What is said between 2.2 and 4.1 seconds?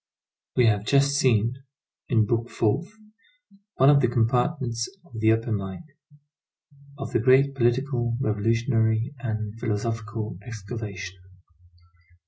Book Fourth, one of the